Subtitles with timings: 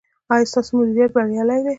[0.33, 1.69] ایا ستاسو مدیریت بریالی دی؟